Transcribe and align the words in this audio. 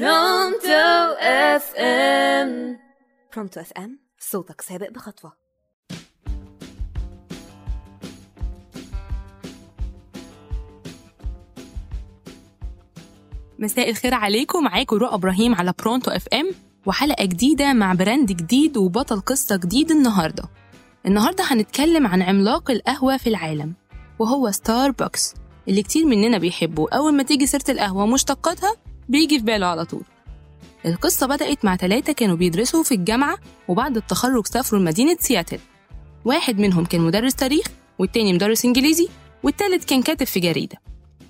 Pronto 0.00 1.14
FM 1.20 2.78
Pronto 3.34 3.60
FM 3.60 3.98
صوتك 4.18 4.60
سابق 4.60 4.90
بخطوة. 4.90 5.32
مساء 13.58 13.90
الخير 13.90 14.14
عليكم. 14.14 14.64
معاكم 14.64 14.96
رؤى 14.96 15.14
إبراهيم 15.14 15.54
على 15.54 15.72
Pronto 15.78 16.10
FM 16.10 16.50
وحلقة 16.86 17.24
جديدة 17.24 17.72
مع 17.72 17.94
brand 17.94 18.32
جديد 18.32 18.76
وبطل 18.76 19.20
قصة 19.20 19.56
جديد 19.56 19.90
النهارده. 19.90 20.44
النهارده 21.06 21.44
هنتكلم 21.44 22.06
عن 22.06 22.22
عملاق 22.22 22.70
القهوة 22.70 23.16
في 23.16 23.28
العالم 23.28 23.74
وهو 24.18 24.50
ستاربكس 24.50 25.34
اللي 25.68 25.82
كتير 25.82 26.06
مننا 26.06 26.38
بيحبوا 26.38 26.96
أول 26.96 27.14
ما 27.14 27.22
تيجي 27.22 27.46
سيرة 27.46 27.64
القهوة 27.68 28.02
ومشتقاتها 28.02 28.76
بيجي 29.08 29.38
في 29.38 29.44
باله 29.44 29.66
على 29.66 29.84
طول. 29.84 30.02
القصة 30.86 31.26
بدأت 31.26 31.64
مع 31.64 31.76
ثلاثة 31.76 32.12
كانوا 32.12 32.36
بيدرسوا 32.36 32.82
في 32.82 32.94
الجامعة 32.94 33.38
وبعد 33.68 33.96
التخرج 33.96 34.46
سافروا 34.46 34.80
لمدينة 34.80 35.16
سياتل. 35.20 35.58
واحد 36.24 36.58
منهم 36.58 36.84
كان 36.84 37.00
مدرس 37.00 37.34
تاريخ 37.34 37.66
والتاني 37.98 38.32
مدرس 38.32 38.64
إنجليزي 38.64 39.08
والتالت 39.42 39.84
كان 39.84 40.02
كاتب 40.02 40.26
في 40.26 40.40
جريدة. 40.40 40.76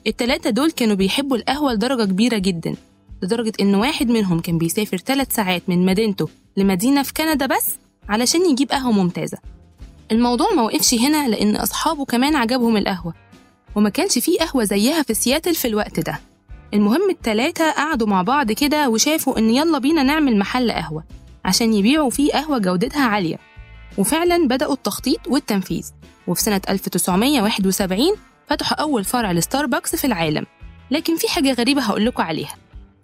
التلاتة 0.07 0.51
دول 0.51 0.71
كانوا 0.71 0.95
بيحبوا 0.95 1.37
القهوة 1.37 1.73
لدرجة 1.73 2.05
كبيرة 2.05 2.39
جدا 2.39 2.75
لدرجة 3.23 3.53
إن 3.61 3.75
واحد 3.75 4.09
منهم 4.09 4.41
كان 4.41 4.59
بيسافر 4.59 4.97
ثلاث 4.97 5.35
ساعات 5.35 5.63
من 5.69 5.87
مدينته 5.87 6.29
لمدينة 6.57 7.03
في 7.03 7.13
كندا 7.13 7.47
بس 7.47 7.71
علشان 8.09 8.51
يجيب 8.51 8.71
قهوة 8.71 8.93
ممتازة. 8.93 9.39
الموضوع 10.13 10.53
ما 10.53 10.63
وقفش 10.63 10.95
هنا 10.95 11.29
لأن 11.29 11.57
أصحابه 11.57 12.05
كمان 12.05 12.37
عجبهم 12.37 12.77
القهوة 12.77 13.15
وما 13.75 13.89
كانش 13.89 14.19
فيه 14.19 14.39
قهوة 14.39 14.65
زيها 14.65 15.03
في 15.03 15.15
سياتل 15.15 15.55
في 15.55 15.69
الوقت 15.69 16.01
ده. 16.01 16.21
المهم 16.75 17.11
التلاتة 17.11 17.71
قعدوا 17.71 18.07
مع 18.07 18.23
بعض 18.23 18.53
كده 18.53 18.89
وشافوا 18.89 19.39
إن 19.39 19.51
يلا 19.51 19.79
بينا 19.79 20.03
نعمل 20.03 20.39
محل 20.39 20.73
قهوة 20.73 21.05
عشان 21.45 21.75
يبيعوا 21.75 22.11
فيه 22.11 22.33
قهوة 22.33 22.59
جودتها 22.59 23.05
عالية. 23.05 23.39
وفعلا 23.99 24.49
بدأوا 24.49 24.73
التخطيط 24.73 25.29
والتنفيذ. 25.29 25.91
وفي 26.27 26.43
سنة 26.43 26.61
1971 26.69 28.17
فتحوا 28.47 28.77
أول 28.81 29.05
فرع 29.05 29.33
لستاربكس 29.33 29.97
في 29.97 30.07
العالم. 30.07 30.47
لكن 30.91 31.17
في 31.17 31.29
حاجة 31.29 31.53
غريبة 31.53 31.83
هقولكوا 31.83 32.25
عليها. 32.25 32.55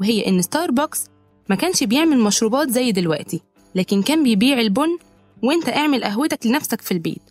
وهي 0.01 0.27
إن 0.27 0.43
ستاربكس 0.43 1.07
ما 1.49 1.57
كانش 1.57 1.85
بيعمل 1.85 2.19
مشروبات 2.19 2.69
زي 2.69 2.93
دلوقتي 2.93 3.41
لكن 3.75 4.03
كان 4.03 4.23
بيبيع 4.23 4.61
البن 4.61 4.99
وإنت 5.43 5.69
اعمل 5.69 6.05
قهوتك 6.05 6.47
لنفسك 6.47 6.81
في 6.81 6.93
البيت. 6.93 7.23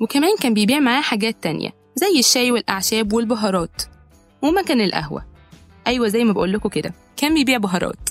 وكمان 0.00 0.36
كان 0.40 0.54
بيبيع 0.54 0.80
معاه 0.80 1.00
حاجات 1.00 1.36
تانية 1.42 1.70
زي 1.94 2.18
الشاي 2.18 2.50
والأعشاب 2.50 3.12
والبهارات. 3.12 3.82
ومكان 4.42 4.80
القهوة. 4.80 5.35
أيوة 5.86 6.08
زي 6.08 6.24
ما 6.24 6.32
بقولكوا 6.32 6.70
كده. 6.70 6.94
كان 7.16 7.34
بيبيع 7.34 7.58
بهارات. 7.58 8.10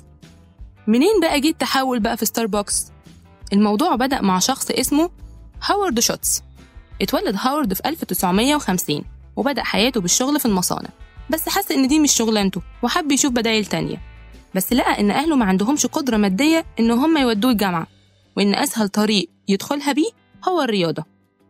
منين 0.88 1.20
بقى 1.22 1.40
جه 1.40 1.50
التحول 1.50 2.00
بقى 2.00 2.18
في 2.18 2.26
ستاربكس 2.26 2.92
الموضوع 3.54 3.96
بدأ 3.96 4.22
مع 4.22 4.40
شخص 4.40 4.72
اسمه 4.72 5.10
هاورد 5.66 6.00
شولتز 6.00 6.44
اتولد 7.02 7.36
هاورد 7.40 7.74
في 7.74 7.82
1950 7.86 9.04
وبدأ 9.36 9.64
حياته 9.64 10.02
بالشغل 10.02 10.40
في 10.40 10.46
المصانع. 10.46 10.90
بس 11.30 11.50
حس 11.50 11.72
إن 11.72 11.88
دي 11.88 12.00
مش 12.00 12.12
شغلانته 12.12 12.62
وحب 12.84 13.12
يشوف 13.12 13.32
بدايل 13.32 13.66
تانية. 13.66 13.98
بس 14.56 14.74
لقى 14.74 15.00
إن 15.00 15.12
أهله 15.12 15.36
ما 15.36 15.46
عندهمش 15.46 15.86
قدرة 15.86 16.18
مادية 16.18 16.66
إن 16.80 16.92
هم 16.92 17.18
يودوه 17.18 17.52
الجامعة 17.52 17.88
وإن 18.38 18.56
أسهل 18.56 18.90
طريق 18.90 19.30
يدخلها 19.48 19.92
بيه 19.92 20.10
هو 20.48 20.62
الرياضة. 20.62 21.04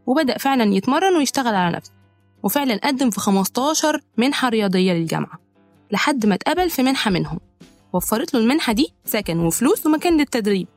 وبدأ 0.05 0.37
فعلا 0.37 0.73
يتمرن 0.75 1.15
ويشتغل 1.17 1.55
على 1.55 1.75
نفسه. 1.75 1.91
وفعلا 2.43 2.79
قدم 2.83 3.09
في 3.09 3.19
15 3.19 4.01
منحة 4.17 4.49
رياضية 4.49 4.93
للجامعة. 4.93 5.44
لحد 5.91 6.25
ما 6.25 6.35
اتقبل 6.35 6.69
في 6.69 6.83
منحة 6.83 7.11
منهم. 7.11 7.39
وفرت 7.93 8.33
له 8.33 8.39
المنحة 8.39 8.73
دي 8.73 8.93
سكن 9.05 9.39
وفلوس 9.39 9.85
ومكان 9.85 10.17
للتدريب. 10.17 10.67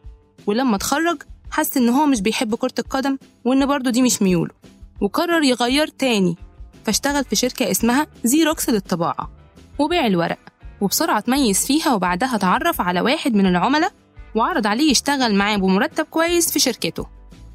ولما 0.46 0.76
اتخرج 0.76 1.22
حس 1.50 1.76
إن 1.76 1.88
هو 1.88 2.06
مش 2.06 2.20
بيحب 2.20 2.54
كرة 2.54 2.74
القدم 2.78 3.18
وإن 3.44 3.66
برضه 3.66 3.90
دي 3.90 4.02
مش 4.02 4.22
ميوله. 4.22 4.54
وقرر 5.00 5.42
يغير 5.42 5.88
تاني. 5.88 6.36
فاشتغل 6.84 7.24
في 7.24 7.36
شركة 7.36 7.70
اسمها 7.70 8.06
زيروكس 8.24 8.70
للطباعة. 8.70 9.30
وبيع 9.78 10.06
الورق. 10.06 10.38
وبسرعة 10.80 11.20
تميز 11.20 11.66
فيها 11.66 11.94
وبعدها 11.94 12.36
اتعرف 12.36 12.80
على 12.80 13.00
واحد 13.00 13.34
من 13.34 13.46
العملاء 13.46 13.92
وعرض 14.34 14.66
عليه 14.66 14.90
يشتغل 14.90 15.34
معاه 15.34 15.56
بمرتب 15.56 16.04
كويس 16.04 16.52
في 16.52 16.58
شركته. 16.58 17.06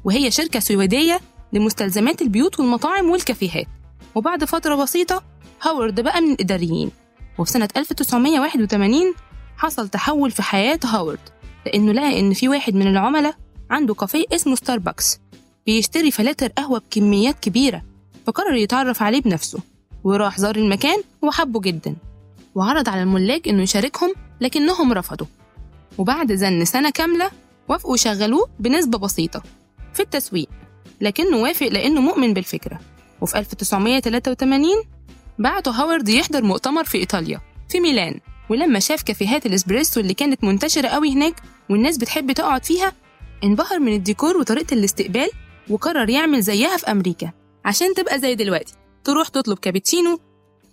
وهي 0.04 0.30
شركة 0.30 0.60
سويدية 0.60 1.20
لمستلزمات 1.52 2.22
البيوت 2.22 2.60
والمطاعم 2.60 3.10
والكافيهات. 3.10 3.66
وبعد 4.14 4.44
فترة 4.44 4.74
بسيطة 4.74 5.22
هاورد 5.62 6.00
بقى 6.00 6.20
من 6.20 6.32
الإداريين. 6.32 6.90
وفي 7.38 7.50
سنة 7.50 7.68
1981 7.76 9.14
حصل 9.56 9.88
تحول 9.88 10.30
في 10.30 10.42
حياة 10.42 10.80
هاورد 10.84 11.18
لأنه 11.66 11.92
لقى 11.92 12.20
إن 12.20 12.34
في 12.34 12.48
واحد 12.48 12.74
من 12.74 12.86
العملاء 12.86 13.34
عنده 13.70 13.94
كافيه 13.94 14.24
اسمه 14.32 14.54
ستاربكس 14.54 15.20
بيشتري 15.66 16.10
فلاتر 16.10 16.48
قهوة 16.48 16.78
بكميات 16.78 17.40
كبيرة 17.40 17.82
فقرر 18.26 18.54
يتعرف 18.54 19.02
عليه 19.02 19.20
بنفسه 19.20 19.58
وراح 20.04 20.38
زار 20.38 20.56
المكان 20.56 21.02
وحبه 21.22 21.60
جدا 21.60 21.96
وعرض 22.54 22.88
على 22.88 23.02
الملاك 23.02 23.48
إنه 23.48 23.62
يشاركهم 23.62 24.14
لكنهم 24.40 24.92
رفضوا 24.92 25.26
وبعد 25.98 26.32
زن 26.32 26.64
سنة 26.64 26.90
كاملة 26.90 27.30
وافقوا 27.68 27.94
يشغلوه 27.94 28.48
بنسبة 28.60 28.98
بسيطة 28.98 29.42
في 29.94 30.00
التسويق 30.00 30.48
لكنه 31.00 31.36
وافق 31.36 31.66
لأنه 31.66 32.00
مؤمن 32.00 32.34
بالفكرة 32.34 32.80
وفي 33.20 33.38
1983 33.38 34.66
بعته 35.38 35.70
هاورد 35.70 36.08
يحضر 36.08 36.42
مؤتمر 36.42 36.84
في 36.84 36.98
إيطاليا 36.98 37.40
في 37.68 37.80
ميلان. 37.80 38.20
ولما 38.50 38.78
شاف 38.78 39.02
كافيهات 39.02 39.46
الإسبريسو 39.46 40.00
اللي 40.00 40.14
كانت 40.14 40.44
منتشرة 40.44 40.88
قوي 40.88 41.12
هناك 41.12 41.34
والناس 41.70 41.96
بتحب 41.96 42.32
تقعد 42.32 42.64
فيها 42.64 42.92
انبهر 43.44 43.78
من 43.78 43.92
الديكور 43.92 44.36
وطريقة 44.36 44.74
الاستقبال 44.74 45.28
وقرر 45.70 46.10
يعمل 46.10 46.42
زيها 46.42 46.76
في 46.76 46.90
أمريكا. 46.90 47.32
عشان 47.64 47.94
تبقى 47.94 48.18
زي 48.18 48.34
دلوقتي 48.34 48.74
تروح 49.04 49.28
تطلب 49.28 49.58
كابتشينو 49.58 50.20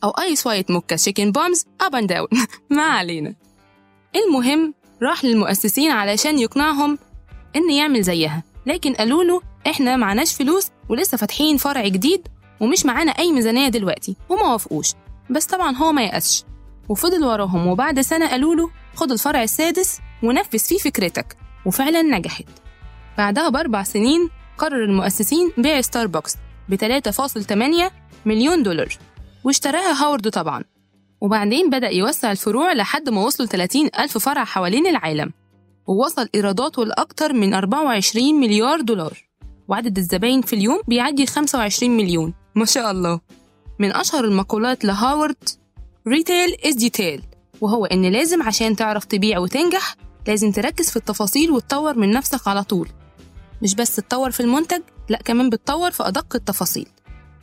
أو 0.03 0.09
ice 0.09 0.47
white 0.47 0.71
mocha 0.71 0.95
shaken 0.95 1.31
pumps 1.31 1.65
up 1.81 1.95
and 1.95 2.09
down 2.09 2.27
ما 2.69 2.83
علينا. 2.83 3.35
المهم 4.15 4.73
راح 5.03 5.25
للمؤسسين 5.25 5.91
علشان 5.91 6.39
يقنعهم 6.39 6.97
إن 7.55 7.71
يعمل 7.71 8.01
زيها. 8.01 8.43
لكن 8.65 8.93
قالوا 8.93 9.23
له 9.23 9.41
إحنا 9.67 9.95
معناش 9.97 10.35
فلوس 10.35 10.67
ولسه 10.89 11.17
فاتحين 11.17 11.57
فرع 11.57 11.87
جديد 11.87 12.27
ومش 12.61 12.85
معانا 12.85 13.11
أي 13.11 13.31
ميزانية 13.31 13.67
دلوقتي 13.67 14.15
وما 14.29 14.51
وافقوش. 14.51 14.87
بس 15.29 15.45
طبعا 15.45 15.75
هو 15.75 15.91
ما 15.91 16.03
يأسش. 16.03 16.43
وفضل 16.89 17.23
وراهم 17.23 17.67
وبعد 17.67 18.01
سنة 18.01 18.29
قالوا 18.29 18.55
له 18.55 18.69
خد 18.95 19.11
الفرع 19.11 19.43
السادس 19.43 19.99
ونفذ 20.23 20.59
فيه 20.59 20.77
فكرتك. 20.77 21.37
وفعلا 21.65 22.01
نجحت. 22.01 22.45
بعدها 23.17 23.49
بأربع 23.49 23.83
سنين 23.83 24.29
قرر 24.57 24.83
المؤسسين 24.83 25.51
بيع 25.57 25.81
ستاربكس 25.81 26.35
ب 26.69 26.75
3.8 26.75 27.91
مليون 28.25 28.63
دولار. 28.63 28.97
واشتراها 29.43 30.03
هاورد 30.03 30.29
طبعا. 30.29 30.63
وبعدين 31.21 31.69
بدأ 31.69 31.89
يوسع 31.89 32.31
الفروع 32.31 32.73
لحد 32.73 33.09
ما 33.09 33.25
وصلوا 33.25 33.49
30 33.49 33.89
ألف 33.99 34.17
فرع 34.17 34.43
حوالين 34.43 34.87
العالم. 34.87 35.31
ووصل 35.87 36.29
إيراداته 36.35 36.85
لأكتر 36.85 37.33
من 37.33 37.53
24 37.53 38.39
مليار 38.39 38.81
دولار. 38.81 39.17
وعدد 39.67 39.97
الزباين 39.97 40.41
في 40.41 40.53
اليوم 40.53 40.81
بيعدي 40.87 41.25
25 41.25 41.97
مليون. 41.97 42.33
ما 42.55 42.65
شاء 42.65 42.91
الله. 42.91 43.19
من 43.79 43.91
أشهر 43.91 44.25
المقولات 44.25 44.85
لهاورد 44.85 45.49
ريتيل 46.07 46.53
is 46.53 46.75
detail. 46.75 47.21
وهو 47.61 47.85
إن 47.85 48.05
لازم 48.05 48.43
عشان 48.43 48.75
تعرف 48.75 49.05
تبيع 49.05 49.39
وتنجح 49.39 49.95
لازم 50.27 50.51
تركز 50.51 50.89
في 50.89 50.95
التفاصيل 50.97 51.51
وتطور 51.51 51.97
من 51.97 52.11
نفسك 52.11 52.47
على 52.47 52.63
طول. 52.63 52.89
مش 53.61 53.75
بس 53.75 53.95
تطور 53.95 54.31
في 54.31 54.39
المنتج 54.39 54.81
لأ 55.09 55.17
كمان 55.17 55.49
بتطور 55.49 55.91
في 55.91 56.07
أدق 56.07 56.35
التفاصيل. 56.35 56.87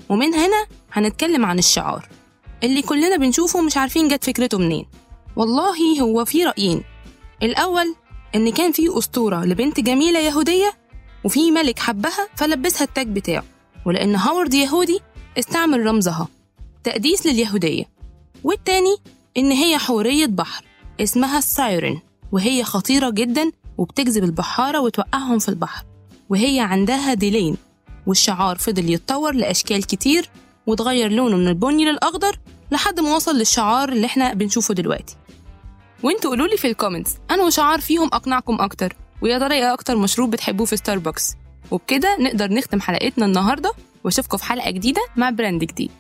ومن 0.09 0.35
هنا 0.35 0.67
هنتكلم 0.93 1.45
عن 1.45 1.59
الشعار. 1.59 2.09
اللي 2.63 2.83
كلنا 2.83 3.17
بنشوفه 3.17 3.63
مش 3.63 3.77
عارفين 3.77 4.09
جت 4.09 4.25
فكرته 4.25 4.59
منين. 4.59 4.87
والله 5.37 6.01
هو 6.01 6.25
في 6.25 6.45
رأيين. 6.45 6.85
الأول 7.43 7.95
إن 8.35 8.53
كان 8.53 8.73
في 8.73 8.99
أسطورة 8.99 9.45
لبنت 9.45 9.81
جميلة 9.81 10.21
يهودية 10.21 10.73
وفي 11.25 11.51
ملك 11.51 11.79
حبها 11.79 12.29
فلبسها 12.37 12.85
التاج 12.85 13.09
بتاعه. 13.09 13.45
ولأن 13.89 14.17
هاورد 14.17 14.55
يهودي 14.55 15.01
استعمل 15.39 15.87
رمزها 15.87 16.29
تقديس 16.85 17.27
لليهودية. 17.27 17.85
والتاني 18.45 18.97
إن 19.37 19.51
هي 19.51 19.79
حورية 19.79 20.27
بحر 20.27 20.65
اسمها 21.01 21.39
ال 21.39 21.49
Siren 21.49 22.01
وهي 22.33 22.65
خطيرة 22.65 23.11
جدا 23.11 23.51
وبتجذب 23.79 24.25
البحارة 24.25 24.81
وتوقعهم 24.81 25.39
في 25.39 25.49
البحر. 25.49 25.85
وهي 26.29 26.61
عندها 26.61 27.15
ديلين 27.15 27.57
والشعار 28.07 28.59
فضل 28.59 28.91
يتطور 28.91 29.35
لأشكال 29.35 29.87
كتير 29.87 30.31
وتغير 30.67 31.13
لونه 31.13 31.37
من 31.37 31.49
البني 31.49 31.85
للأخضر 31.85 32.39
لحد 32.71 33.01
ما 33.01 33.17
وصل 33.17 33.37
للشعار 33.37 33.89
اللي 33.89 34.07
إحنا 34.07 34.35
بنشوفه 34.35 34.75
دلوقتي. 34.75 35.17
وانتوا 36.03 36.31
قولوا 36.31 36.47
لي 36.47 36.57
في 36.57 36.67
ال 36.67 36.72
comments 36.72 37.17
أنهي 37.31 37.51
شعار 37.51 37.81
فيهم 37.81 38.07
أقنعكم 38.13 38.61
أكتر 38.61 38.97
ويا 39.23 39.39
ترى 39.39 39.55
إيه 39.55 39.73
أكتر 39.75 39.97
مشروب 39.97 40.31
بتحبوه 40.31 40.67
في 40.67 40.77
ستاربكس 40.77 41.35
وبكده 41.71 42.17
نقدر 42.21 42.53
نختم 42.53 42.81
حلقتنا 42.81 43.27
النهارده 43.27 43.73
وأشوفكم 44.05 44.37
في 44.37 44.45
حلقة 44.45 44.71
جديدة 44.71 45.03
مع 45.17 45.31
براند 45.31 45.65
جديد. 45.65 45.91